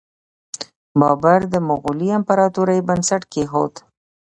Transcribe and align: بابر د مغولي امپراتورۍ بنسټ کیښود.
بابر 0.99 1.39
د 1.53 1.55
مغولي 1.67 2.09
امپراتورۍ 2.17 2.79
بنسټ 2.87 3.21
کیښود. 3.33 3.73